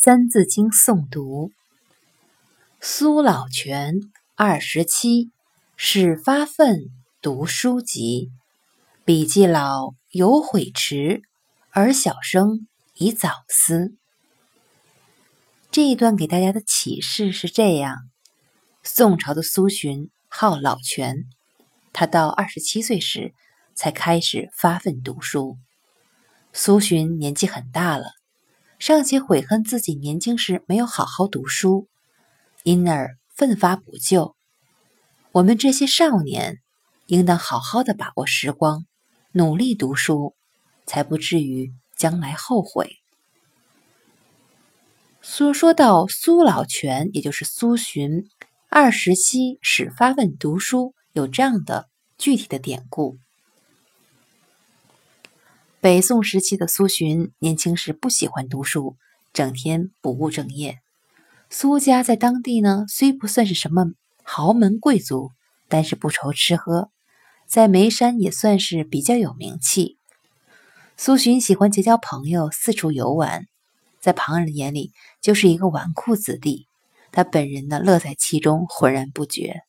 [0.00, 1.50] 三字经诵读。
[2.80, 3.94] 苏老泉
[4.36, 5.32] 二十七，
[5.76, 6.84] 始发愤
[7.20, 8.30] 读书籍。
[9.04, 11.22] 笔记老有悔迟，
[11.70, 13.96] 而小生已早思。
[15.72, 17.96] 这一段给大家的启示是这样：
[18.84, 21.24] 宋朝的苏洵号老泉，
[21.92, 23.34] 他到二十七岁时
[23.74, 25.58] 才开始发奋读书。
[26.52, 28.17] 苏洵年纪很大了。
[28.78, 31.88] 尚且悔恨自己年轻时没有好好读书，
[32.62, 34.36] 因而奋发补救。
[35.32, 36.60] 我们这些少年，
[37.06, 38.86] 应当好好的把握时光，
[39.32, 40.36] 努力读书，
[40.86, 42.96] 才不至于将来后悔。
[45.20, 48.24] 说说到苏老泉，也就是苏洵，
[48.68, 53.18] 二十七始发问读书，有这样的具体的典故。
[55.80, 58.96] 北宋时期的苏洵年轻时不喜欢读书，
[59.32, 60.80] 整天不务正业。
[61.50, 63.92] 苏家在当地呢，虽不算是什么
[64.24, 65.30] 豪门贵族，
[65.68, 66.90] 但是不愁吃喝，
[67.46, 69.98] 在眉山也算是比较有名气。
[70.96, 73.46] 苏洵喜欢结交朋友，四处游玩，
[74.00, 74.90] 在旁人的眼里
[75.20, 76.66] 就是一个纨绔子弟。
[77.12, 79.60] 他本人呢，乐在其中，浑然不觉。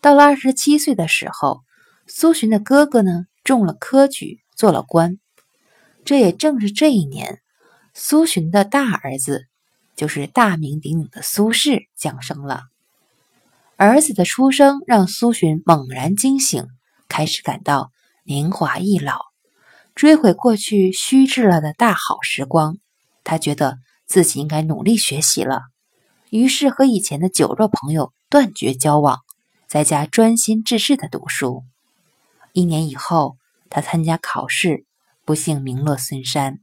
[0.00, 1.60] 到了二十七岁的时候，
[2.08, 5.20] 苏洵的哥哥呢，中了科举，做了官。
[6.08, 7.42] 这也正是这一年，
[7.92, 9.44] 苏洵的大儿子，
[9.94, 12.62] 就是大名鼎鼎的苏轼降生了。
[13.76, 16.64] 儿子的出生让苏洵猛然惊醒，
[17.08, 17.90] 开始感到
[18.24, 19.20] 年华易老，
[19.94, 22.78] 追悔过去虚掷了的大好时光。
[23.22, 25.60] 他觉得自己应该努力学习了，
[26.30, 29.18] 于是和以前的酒肉朋友断绝交往，
[29.66, 31.64] 在家专心致志的读书。
[32.54, 33.36] 一年以后，
[33.68, 34.86] 他参加考试。
[35.28, 36.58] 不幸名落孙山。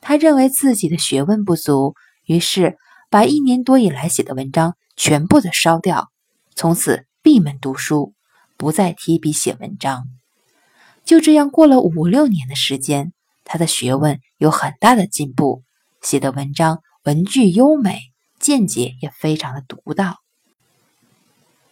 [0.00, 2.76] 他认为自己的学问不足，于是
[3.10, 6.12] 把一年多以来写的文章全部的烧掉，
[6.54, 8.14] 从此闭门读书，
[8.56, 10.04] 不再提笔写文章。
[11.04, 13.12] 就这样过了五六年的时间，
[13.42, 15.64] 他的学问有很大的进步，
[16.00, 17.98] 写的文章文句优美，
[18.38, 20.18] 见解也非常的独到。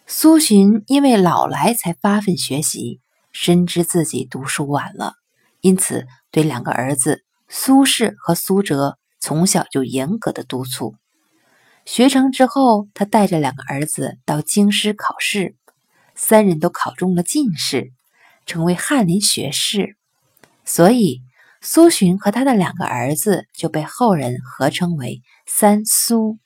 [0.08, 2.98] 苏洵因为老来才发奋学习，
[3.30, 5.14] 深知自己读书晚了。
[5.60, 10.94] 因此，对两个儿子苏轼和苏辙从小就严格的督促。
[11.84, 15.56] 学成之后，他带着两个儿子到京师考试，
[16.14, 17.92] 三人都考中了进士，
[18.46, 19.96] 成为翰林学士。
[20.64, 21.22] 所以，
[21.60, 26.38] 苏洵和他的两个儿子就被后人合称为“三苏”。